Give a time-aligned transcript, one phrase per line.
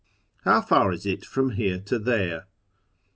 [0.45, 2.47] How far is it from here to there